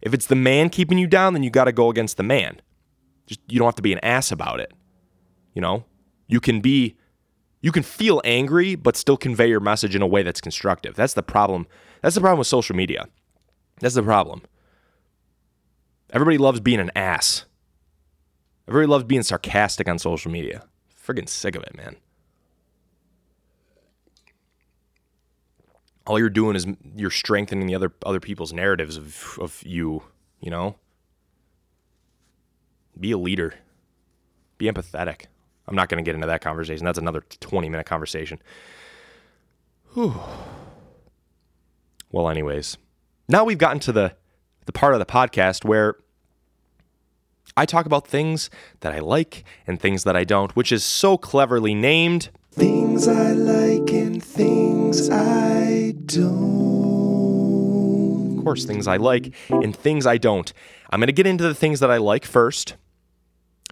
[0.00, 2.62] If it's the man keeping you down, then you got to go against the man.
[3.26, 4.72] Just you don't have to be an ass about it.
[5.52, 5.84] You know?
[6.28, 6.96] You can be
[7.60, 10.94] you can feel angry but still convey your message in a way that's constructive.
[10.94, 11.66] That's the problem.
[12.00, 13.06] That's the problem with social media.
[13.80, 14.40] That's the problem.
[16.10, 17.44] Everybody loves being an ass.
[18.68, 20.64] Everybody loves being sarcastic on social media.
[21.06, 21.96] Friggin' sick of it, man.
[26.06, 30.02] All you're doing is you're strengthening the other other people's narratives of of you,
[30.40, 30.76] you know?
[32.98, 33.54] Be a leader.
[34.58, 35.26] Be empathetic.
[35.66, 36.84] I'm not going to get into that conversation.
[36.84, 38.40] That's another 20 minute conversation.
[39.94, 40.20] Whew.
[42.10, 42.76] Well, anyways,
[43.28, 44.16] now we've gotten to the
[44.66, 45.96] the part of the podcast where
[47.56, 51.18] I talk about things that I like and things that I don't, which is so
[51.18, 56.32] cleverly named Things I Like and Things I Don't.
[58.38, 60.52] Of course, things I like and things I don't.
[60.90, 62.76] I'm going to get into the things that I like first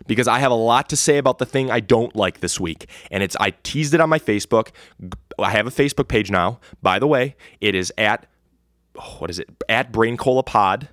[0.07, 2.89] because I have a lot to say about the thing I don't like this week.
[3.11, 4.69] And it's I teased it on my Facebook.
[5.39, 6.61] I have a Facebook page now.
[6.83, 8.27] By the way, it is at
[8.97, 9.51] oh, what is it?
[9.69, 10.89] At Brain Cola Pod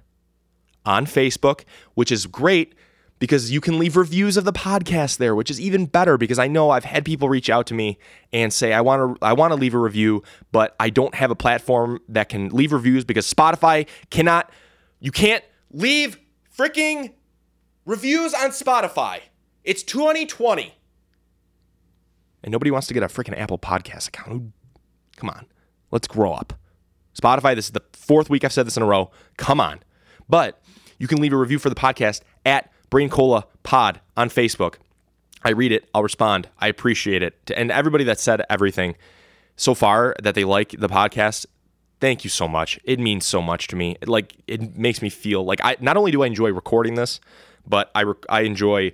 [0.88, 2.74] on Facebook, which is great
[3.20, 6.48] because you can leave reviews of the podcast there, which is even better because I
[6.48, 7.98] know I've had people reach out to me
[8.32, 11.30] and say I want to I want to leave a review, but I don't have
[11.30, 14.50] a platform that can leave reviews because Spotify cannot
[15.00, 16.18] you can't leave
[16.58, 17.14] freaking
[17.86, 19.20] reviews on Spotify.
[19.64, 20.74] It's 2020.
[22.44, 24.54] And nobody wants to get a freaking Apple Podcast account.
[25.18, 25.48] Come on.
[25.92, 26.54] Let's grow up.
[27.20, 29.12] Spotify, this is the fourth week I've said this in a row.
[29.38, 29.80] Come on.
[30.30, 30.62] But
[30.98, 34.76] you can leave a review for the podcast at Brain Cola Pod on Facebook.
[35.44, 36.50] I read it, I'll respond.
[36.60, 37.52] I appreciate it.
[37.56, 38.96] And everybody that said everything
[39.56, 41.46] so far that they like the podcast,
[42.00, 42.80] thank you so much.
[42.84, 43.98] It means so much to me.
[44.06, 47.20] Like it makes me feel like I not only do I enjoy recording this,
[47.66, 48.94] but I I enjoy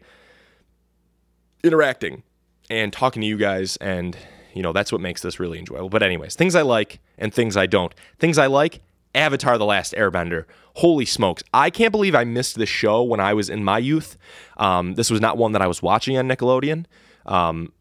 [1.64, 2.24] interacting
[2.70, 4.18] and talking to you guys and
[4.54, 5.90] you know that's what makes this really enjoyable.
[5.90, 7.94] But anyways, things I like and things I don't.
[8.20, 8.82] Things I like
[9.16, 10.46] Avatar The Last Airbender.
[10.76, 11.44] Holy smokes.
[11.54, 14.18] I can't believe I missed this show when I was in my youth.
[14.58, 16.86] Um, this was not one that I was watching on Nickelodeon.
[17.26, 17.72] Um,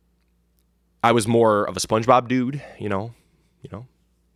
[1.03, 3.15] I was more of a SpongeBob dude, you know.
[3.63, 3.87] You know,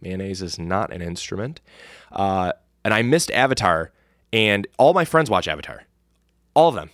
[0.01, 1.61] mayonnaise is not an instrument.
[2.13, 2.53] Uh,
[2.85, 3.93] and I missed Avatar,
[4.33, 5.83] and all my friends watch Avatar.
[6.55, 6.91] All of them.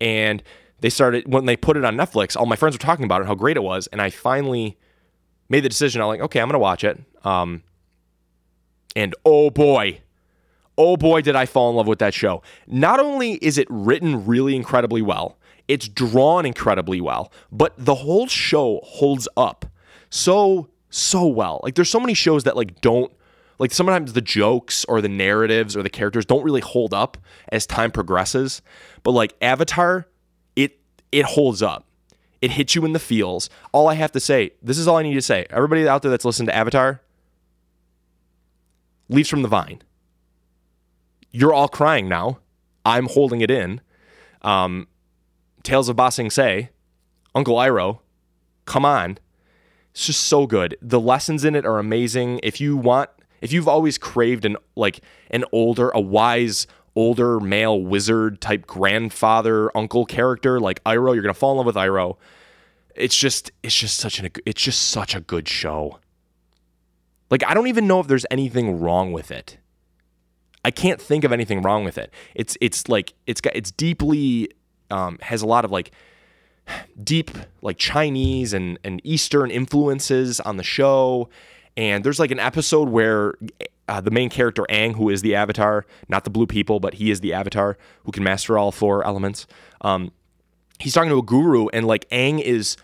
[0.00, 0.42] And
[0.80, 3.26] they started, when they put it on Netflix, all my friends were talking about it,
[3.26, 3.86] how great it was.
[3.88, 4.78] And I finally
[5.48, 6.00] made the decision.
[6.00, 6.98] I'm like, okay, I'm going to watch it.
[7.24, 7.62] Um,
[8.96, 10.00] and oh boy,
[10.76, 12.42] oh boy, did I fall in love with that show.
[12.66, 18.26] Not only is it written really incredibly well, it's drawn incredibly well, but the whole
[18.26, 19.66] show holds up
[20.10, 21.60] so, so well.
[21.62, 23.12] Like there's so many shows that like don't
[23.58, 27.16] like sometimes the jokes or the narratives or the characters don't really hold up
[27.50, 28.60] as time progresses
[29.02, 30.06] but like avatar
[30.56, 30.78] it
[31.10, 31.86] it holds up
[32.42, 35.02] it hits you in the feels all i have to say this is all i
[35.02, 37.00] need to say everybody out there that's listened to avatar
[39.08, 39.82] leaves from the vine.
[41.30, 42.38] You're all crying now.
[42.84, 43.80] I'm holding it in.
[44.42, 44.86] Um,
[45.62, 46.70] Tales of Ba Sing Se,
[47.34, 47.98] Uncle Iroh,
[48.64, 49.18] come on.
[49.90, 50.76] It's just so good.
[50.80, 52.40] The lessons in it are amazing.
[52.42, 57.80] If you want, if you've always craved an like an older, a wise older male
[57.80, 62.16] wizard type grandfather uncle character like Iroh, you're gonna fall in love with Iroh.
[62.94, 65.98] It's just, it's just such an, it's just such a good show.
[67.30, 69.58] Like I don't even know if there's anything wrong with it.
[70.64, 72.12] I can't think of anything wrong with it.
[72.34, 74.50] It's it's like it's got it's deeply
[74.90, 75.92] um, has a lot of like
[77.02, 77.30] deep
[77.62, 81.28] like Chinese and and Eastern influences on the show.
[81.76, 83.34] And there's like an episode where
[83.88, 87.10] uh, the main character Aang, who is the Avatar, not the blue people, but he
[87.10, 89.46] is the Avatar who can master all four elements.
[89.82, 90.10] Um,
[90.78, 92.76] he's talking to a guru, and like Aang is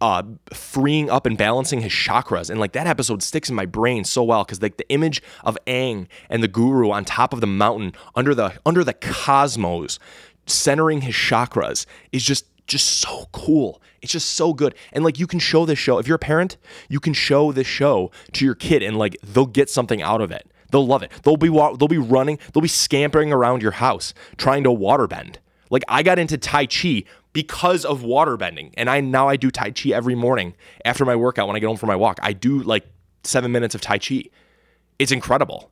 [0.00, 2.50] uh, freeing up and balancing his chakras.
[2.50, 5.58] And like that episode sticks in my brain so well because like the image of
[5.66, 9.98] Aang and the guru on top of the mountain under the under the cosmos,
[10.46, 13.80] centering his chakras is just just so cool.
[14.02, 14.74] It's just so good.
[14.92, 16.56] And like you can show this show if you're a parent,
[16.88, 20.30] you can show this show to your kid and like they'll get something out of
[20.30, 20.48] it.
[20.70, 21.12] They'll love it.
[21.22, 25.36] They'll be they'll be running, they'll be scampering around your house trying to waterbend.
[25.70, 27.04] Like I got into Tai Chi
[27.36, 28.72] because of water bending.
[28.78, 30.54] And I now I do Tai Chi every morning
[30.86, 32.18] after my workout when I get home from my walk.
[32.22, 32.86] I do like
[33.24, 34.22] seven minutes of Tai Chi.
[34.98, 35.70] It's incredible.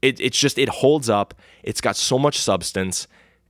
[0.00, 1.34] It, it's just it holds up.
[1.62, 3.08] It's got so much substance.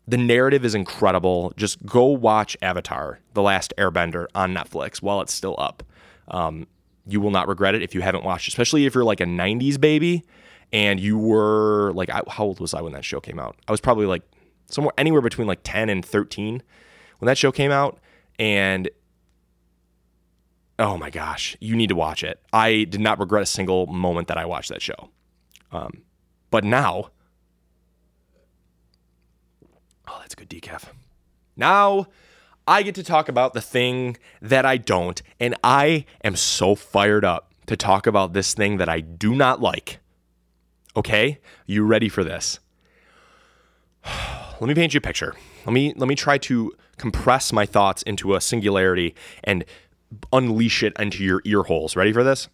[0.08, 1.52] The narrative is incredible.
[1.56, 5.84] Just go watch Avatar: The Last Airbender on Netflix while it's still up.
[6.26, 6.66] Um,
[7.06, 9.80] you will not regret it if you haven't watched, especially if you're like a '90s
[9.80, 10.24] baby
[10.72, 13.54] and you were like, how old was I when that show came out?
[13.68, 14.22] I was probably like
[14.66, 16.60] somewhere anywhere between like 10 and 13
[17.22, 18.00] when that show came out
[18.36, 18.90] and
[20.80, 22.40] oh my gosh, you need to watch it.
[22.52, 25.10] I did not regret a single moment that I watched that show.
[25.70, 26.02] Um,
[26.50, 27.10] but now,
[30.08, 30.86] oh, that's good decaf.
[31.54, 32.08] Now
[32.66, 37.24] I get to talk about the thing that I don't, and I am so fired
[37.24, 40.00] up to talk about this thing that I do not like.
[40.96, 42.58] Okay, you ready for this?
[44.04, 45.36] Let me paint you a picture.
[45.66, 49.64] Let me let me try to compress my thoughts into a singularity and
[50.32, 51.96] unleash it into your ear holes.
[51.96, 52.48] Ready for this?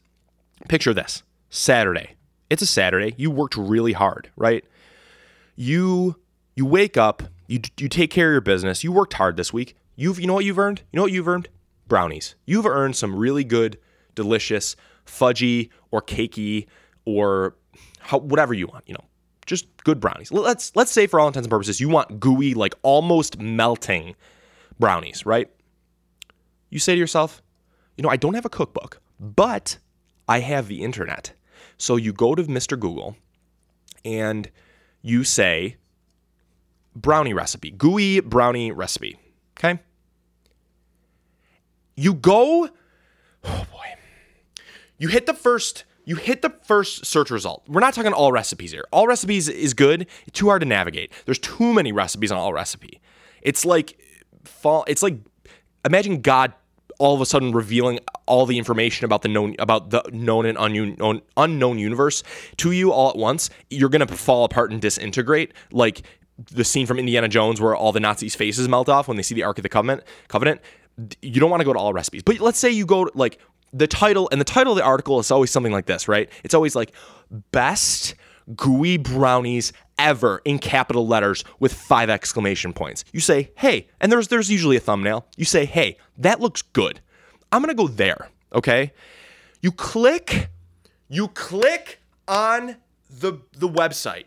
[0.69, 2.15] Picture this Saturday.
[2.51, 3.15] It's a Saturday.
[3.17, 4.65] You worked really hard, right?
[5.57, 6.17] You
[6.57, 8.85] you wake up, you you take care of your business.
[8.85, 9.77] You worked hard this week.
[9.97, 10.83] You've you know what you've earned?
[10.93, 11.49] You know what you've earned?
[11.87, 12.35] Brownies.
[12.45, 13.79] You've earned some really good,
[14.15, 16.67] delicious, fudgy or cakey
[17.05, 17.57] or
[18.01, 19.05] how, whatever you want, you know,
[19.49, 20.31] just good brownies.
[20.31, 24.15] Let's let's say for all intents and purposes, you want gooey, like almost melting
[24.79, 25.51] brownies, right?
[26.71, 27.43] You say to yourself,
[27.97, 29.79] you know, I don't have a cookbook, but
[30.29, 31.33] I have the internet.
[31.79, 32.79] So you go to Mr.
[32.79, 33.17] Google
[34.05, 34.51] and
[35.03, 35.77] you say
[36.95, 39.19] brownie recipe, gooey brownie recipe.
[39.59, 39.81] Okay?
[41.97, 42.69] You go,
[43.45, 43.95] oh boy.
[44.99, 47.65] You hit the first you hit the first search result.
[47.69, 48.87] We're not talking Allrecipes here.
[48.95, 50.07] Allrecipes is good.
[50.27, 51.13] It's too hard to navigate.
[51.27, 53.03] There's too many recipes on all recipe.
[53.43, 54.01] It's like
[54.43, 54.87] fall.
[54.89, 55.19] It's like
[55.85, 56.55] imagine God
[56.99, 60.57] all of a sudden revealing all the information about the known about the known and
[60.59, 62.23] unknown unknown universe
[62.57, 63.51] to you all at once.
[63.69, 66.05] You're gonna fall apart and disintegrate like
[66.51, 69.35] the scene from Indiana Jones where all the Nazis' faces melt off when they see
[69.35, 70.05] the Ark of the Covenant.
[70.29, 70.63] Covenant.
[71.21, 73.39] You don't want to go to Allrecipes, but let's say you go to, like
[73.73, 76.29] the title and the title of the article is always something like this, right?
[76.45, 76.93] It's always like
[77.53, 78.15] best
[78.57, 83.05] gooey brownies ever in capital letters with five exclamation points.
[83.13, 85.27] You say, "Hey," and there's there's usually a thumbnail.
[85.37, 87.01] You say, "Hey, that looks good.
[87.53, 88.93] I'm going to go there." Okay?
[89.61, 90.51] You click
[91.09, 92.77] you click on
[93.11, 94.25] the the website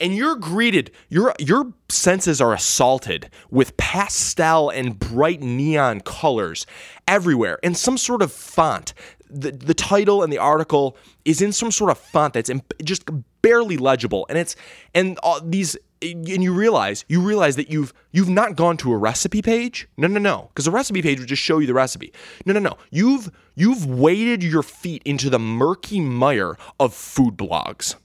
[0.00, 6.66] and you're greeted your your senses are assaulted with pastel and bright neon colors
[7.06, 8.94] everywhere in some sort of font.
[9.28, 12.50] The, the title and the article is in some sort of font that's
[12.84, 13.08] just
[13.42, 14.24] barely legible.
[14.28, 14.54] And it's
[14.94, 18.96] and all these and you realize you realize that you've you've not gone to a
[18.96, 19.88] recipe page?
[19.96, 20.48] No no no.
[20.48, 22.12] Because a recipe page would just show you the recipe.
[22.44, 22.76] No no no.
[22.90, 27.96] You've you've waded your feet into the murky mire of food blogs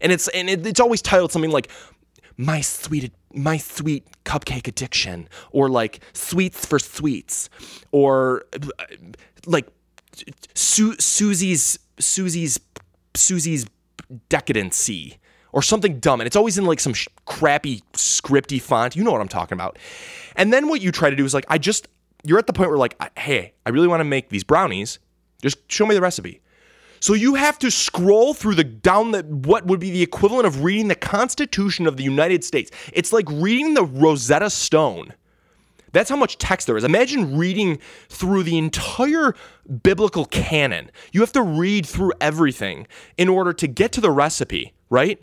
[0.00, 1.70] and it's and it, it's always titled something like
[2.36, 7.48] my sweet my sweet cupcake addiction or like sweets for sweets
[7.92, 8.44] or
[9.46, 9.66] like
[10.54, 12.58] Su- Susie's Susie's
[13.14, 13.66] Susie's
[14.28, 15.18] decadency
[15.52, 16.20] or something dumb.
[16.20, 18.96] And it's always in like some sh- crappy scripty font.
[18.96, 19.78] You know what i'm talking about.
[20.36, 21.88] And then what you try to do is like i just
[22.24, 24.98] you're at the point where like hey i really want to make these brownies.
[25.42, 26.40] Just show me the recipe
[27.00, 30.62] So you have to scroll through the down the what would be the equivalent of
[30.62, 32.70] reading the Constitution of the United States.
[32.92, 35.12] It's like reading the Rosetta Stone.
[35.92, 36.84] That's how much text there is.
[36.84, 37.78] Imagine reading
[38.08, 39.34] through the entire
[39.82, 40.90] biblical canon.
[41.12, 45.18] You have to read through everything in order to get to the recipe, right?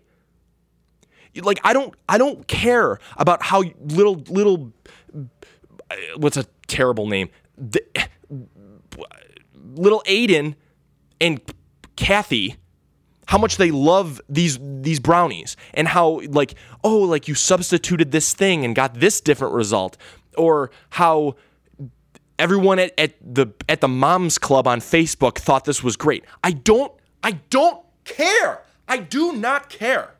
[1.36, 4.74] Like I don't I don't care about how little little
[6.18, 7.30] what's a terrible name?
[7.58, 7.84] The,
[9.76, 10.56] little Aiden
[11.20, 11.42] and
[11.96, 12.58] Kathy
[13.28, 18.34] how much they love these these brownies and how like oh like you substituted this
[18.34, 19.98] thing and got this different result
[20.38, 21.36] or how
[22.40, 26.26] everyone at, at the at the moms club on Facebook thought this was great.
[26.44, 26.92] I don't
[27.24, 28.64] I don't care.
[28.88, 30.16] I do not care.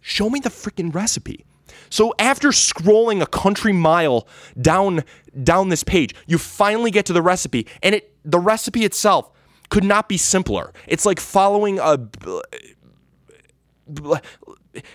[0.00, 1.44] Show me the freaking recipe.
[1.90, 4.28] So after scrolling a country mile
[4.60, 5.04] down
[5.42, 9.30] down this page, you finally get to the recipe and it the recipe itself
[9.68, 10.72] could not be simpler.
[10.86, 11.98] It's like following a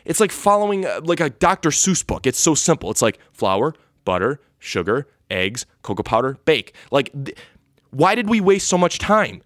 [0.05, 1.69] it's like following uh, like a Dr.
[1.69, 2.25] Seuss book.
[2.25, 2.91] It's so simple.
[2.91, 3.73] It's like flour,
[4.05, 6.73] butter, sugar, eggs, cocoa powder, bake.
[6.91, 7.38] Like th-
[7.91, 9.41] why did we waste so much time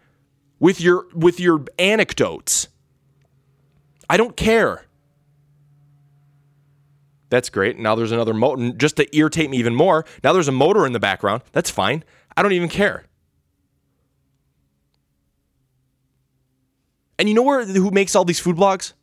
[0.59, 2.67] with your with your anecdotes?
[4.09, 4.85] I don't care.
[7.29, 7.77] That's great.
[7.77, 10.05] Now there's another motor just to irritate me even more.
[10.23, 11.41] Now there's a motor in the background.
[11.51, 12.03] That's fine.
[12.37, 13.03] I don't even care.
[17.19, 18.93] And you know where who makes all these food blogs?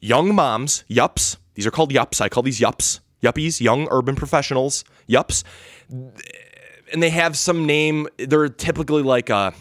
[0.00, 1.36] Young moms, yups.
[1.54, 2.20] These are called yups.
[2.20, 3.00] I call these yups.
[3.22, 5.44] Yuppies, young urban professionals, yups.
[5.90, 8.08] And they have some name.
[8.18, 9.54] They're typically like a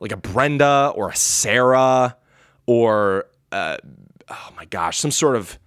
[0.00, 2.16] like a Brenda or a Sarah
[2.66, 3.78] or uh,
[4.28, 5.58] oh my gosh, some sort of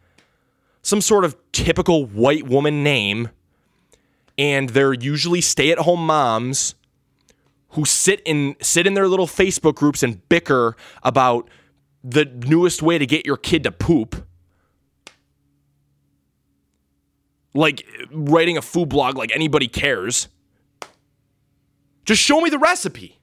[0.81, 3.29] some sort of typical white woman name.
[4.37, 6.73] And they're usually stay-at-home moms
[7.71, 11.49] who sit in sit in their little Facebook groups and bicker about
[12.03, 14.27] the newest way to get your kid to poop.
[17.53, 20.27] Like writing a food blog like anybody cares.
[22.05, 23.19] Just show me the recipe.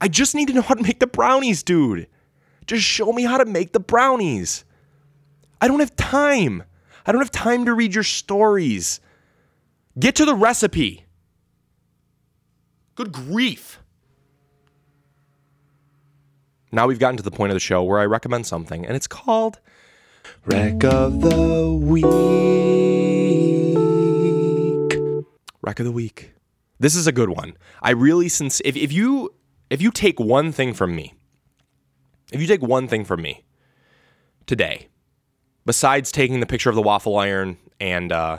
[0.00, 2.06] I just need to know how to make the brownies, dude.
[2.66, 4.64] Just show me how to make the brownies.
[5.60, 6.64] I don't have time.
[7.06, 9.00] I don't have time to read your stories.
[9.98, 11.05] Get to the recipe.
[12.96, 13.80] Good grief.
[16.72, 19.06] Now we've gotten to the point of the show where I recommend something, and it's
[19.06, 19.60] called
[20.46, 22.06] Rec of the Week.
[25.60, 26.32] Rec of the Week.
[26.78, 27.58] This is a good one.
[27.82, 29.34] I really since if, if you
[29.68, 31.12] if you take one thing from me,
[32.32, 33.44] if you take one thing from me
[34.46, 34.88] today,
[35.66, 38.38] besides taking the picture of the waffle iron and uh,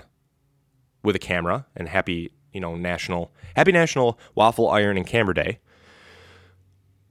[1.04, 5.60] with a camera and happy you know national happy national waffle iron and Camera day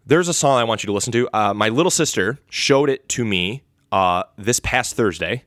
[0.06, 1.28] there's a song I want you to listen to.
[1.32, 5.44] Uh, my little sister showed it to me uh, this past Thursday,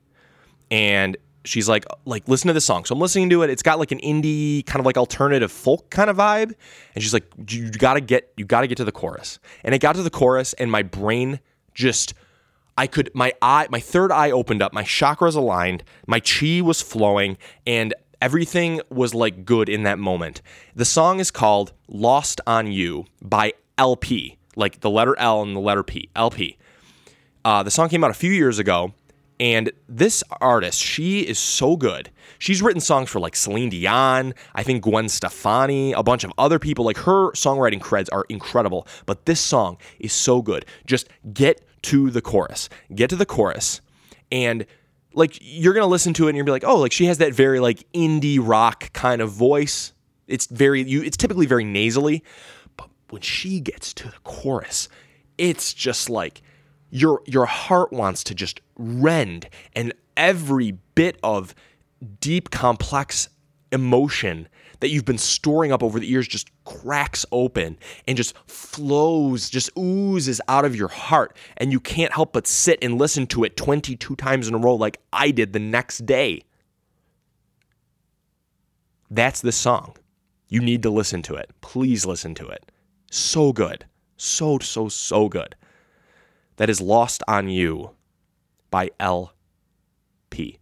[0.69, 2.83] and she's like, like listen to this song.
[2.85, 3.49] So I'm listening to it.
[3.49, 6.53] It's got like an indie kind of like alternative folk kind of vibe,
[6.93, 9.39] and she's like, you gotta get, you gotta get to the chorus.
[9.63, 11.39] And it got to the chorus, and my brain
[11.73, 12.13] just.
[12.77, 16.81] I could my eye my third eye opened up, my chakras aligned, my chi was
[16.81, 20.41] flowing, and everything was like good in that moment.
[20.75, 25.59] The song is called Lost on You by LP like the letter L and the
[25.59, 26.57] letter P, LP.
[27.43, 28.93] Uh, the song came out a few years ago,
[29.39, 32.11] and this artist, she is so good.
[32.37, 36.59] She's written songs for like Celine Dion, I think Gwen Stefani, a bunch of other
[36.59, 36.85] people.
[36.85, 40.65] Like her songwriting creds are incredible, but this song is so good.
[40.85, 42.69] Just get to the chorus.
[42.93, 43.79] Get to the chorus,
[44.31, 44.65] and
[45.13, 47.33] like you're gonna listen to it and you're be like, oh, like she has that
[47.33, 49.93] very like indie rock kind of voice.
[50.27, 51.01] It's very you.
[51.01, 52.23] It's typically very nasally,
[52.77, 54.89] but when she gets to the chorus,
[55.37, 56.41] it's just like
[56.89, 61.55] your your heart wants to just rend and every bit of
[62.19, 63.29] deep complex
[63.71, 64.47] emotion
[64.79, 67.77] that you've been storing up over the years just cracks open
[68.07, 71.35] and just flows, just oozes out of your heart.
[71.57, 74.75] And you can't help but sit and listen to it 22 times in a row,
[74.75, 76.43] like I did the next day.
[79.11, 79.95] That's the song.
[80.47, 81.51] You need to listen to it.
[81.61, 82.71] Please listen to it.
[83.11, 83.85] So good.
[84.17, 85.55] So, so, so good.
[86.57, 87.91] That is Lost on You
[88.69, 90.59] by LP.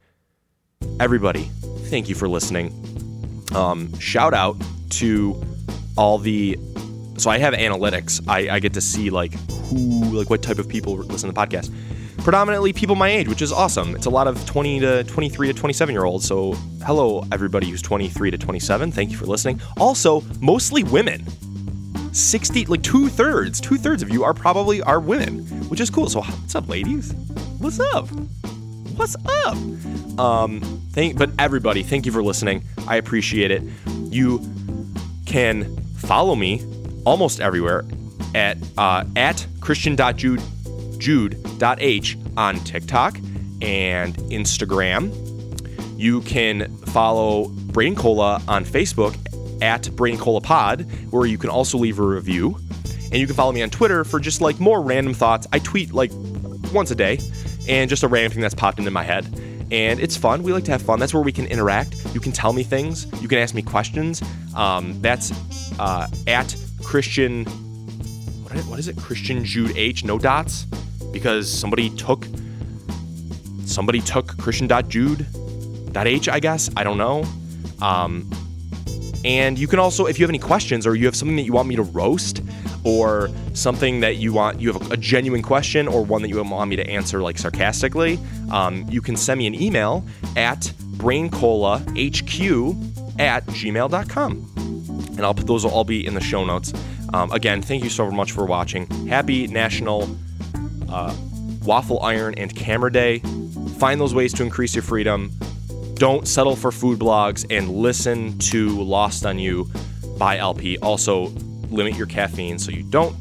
[1.00, 1.50] Everybody,
[1.90, 3.07] thank you for listening.
[3.56, 4.56] Um, shout out
[4.92, 5.42] to
[5.98, 6.58] all the.
[7.18, 8.22] So I have analytics.
[8.28, 11.40] I, I get to see like who, like what type of people listen to the
[11.40, 11.74] podcast.
[12.24, 13.96] Predominantly people my age, which is awesome.
[13.96, 16.28] It's a lot of 20 to 23 to 27 year olds.
[16.28, 16.54] So
[16.86, 18.92] hello, everybody who's 23 to 27.
[18.92, 19.62] Thank you for listening.
[19.78, 21.26] Also, mostly women
[22.18, 26.10] 60, like two thirds, two thirds of you are probably are women, which is cool.
[26.10, 27.14] So what's up, ladies?
[27.60, 28.10] What's up?
[28.98, 29.56] What's up?
[30.20, 32.64] Um, thank, but everybody, thank you for listening.
[32.88, 33.62] I appreciate it.
[34.10, 34.42] You
[35.28, 36.64] can follow me
[37.06, 37.86] almost everywhere
[38.34, 43.18] at uh, at christian.jude.h on TikTok
[43.62, 46.00] and Instagram.
[46.00, 49.16] You can follow Brain Cola on Facebook
[49.62, 52.58] at Brain Cola Pod, where you can also leave a review.
[53.12, 55.46] And you can follow me on Twitter for just like more random thoughts.
[55.54, 56.12] I tweet like
[56.72, 57.20] once a day
[57.68, 59.26] and just a random thing that's popped into my head.
[59.70, 60.44] And it's fun.
[60.44, 61.00] We like to have fun.
[61.00, 62.14] That's where we can interact.
[62.14, 63.06] You can tell me things.
[63.22, 64.24] You can ask me questions.
[64.56, 65.32] Um, that's
[65.80, 67.46] uh, at Christian.
[67.46, 68.98] What is, it?
[68.98, 70.06] Christian Jude H.
[70.06, 70.64] No dots,
[71.12, 72.26] because somebody took
[73.66, 76.30] somebody took Christian.Jude.H.
[76.30, 77.26] I guess I don't know.
[77.82, 78.30] Um,
[79.26, 81.52] and you can also, if you have any questions or you have something that you
[81.52, 82.42] want me to roast,
[82.84, 86.70] or something that you want, you have a genuine question or one that you want
[86.70, 88.20] me to answer like sarcastically,
[88.52, 90.06] um, you can send me an email
[90.36, 90.60] at
[90.98, 92.76] braincolahq
[93.20, 94.54] at gmail.com.
[95.18, 96.74] And I'll put those will all be in the show notes.
[97.14, 98.86] Um, again, thank you so much for watching.
[99.08, 100.10] Happy National
[100.90, 101.16] uh,
[101.64, 103.20] Waffle Iron and Camera Day.
[103.78, 105.32] Find those ways to increase your freedom.
[105.96, 109.70] Don't settle for food blogs and listen to Lost on You
[110.18, 110.78] by LP.
[110.80, 111.30] Also,
[111.70, 113.16] limit your caffeine so you don't,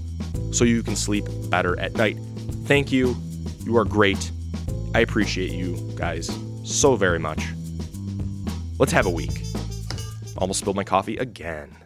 [0.52, 2.18] so you can sleep better at night.
[2.64, 3.16] Thank you.
[3.64, 4.30] You are great.
[4.94, 6.30] I appreciate you guys
[6.64, 7.44] so very much.
[8.78, 9.42] Let's have a week.
[10.38, 11.76] Almost spilled my coffee again.